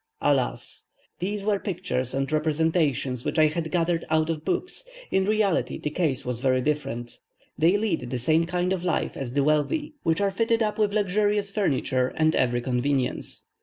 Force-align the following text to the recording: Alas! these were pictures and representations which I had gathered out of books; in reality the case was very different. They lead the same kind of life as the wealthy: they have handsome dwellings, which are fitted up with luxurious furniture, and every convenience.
Alas! 0.19 0.87
these 1.19 1.43
were 1.43 1.59
pictures 1.59 2.15
and 2.15 2.31
representations 2.31 3.23
which 3.23 3.37
I 3.37 3.45
had 3.45 3.69
gathered 3.69 4.03
out 4.09 4.31
of 4.31 4.43
books; 4.43 4.83
in 5.11 5.25
reality 5.25 5.77
the 5.77 5.91
case 5.91 6.25
was 6.25 6.39
very 6.39 6.59
different. 6.59 7.19
They 7.55 7.77
lead 7.77 8.09
the 8.09 8.17
same 8.17 8.45
kind 8.47 8.73
of 8.73 8.83
life 8.83 9.15
as 9.15 9.33
the 9.33 9.43
wealthy: 9.43 9.69
they 9.69 9.75
have 9.75 9.81
handsome 9.81 9.93
dwellings, 9.93 9.93
which 10.17 10.21
are 10.21 10.31
fitted 10.31 10.63
up 10.63 10.79
with 10.79 10.91
luxurious 10.93 11.51
furniture, 11.51 12.07
and 12.17 12.33
every 12.33 12.61
convenience. 12.61 13.45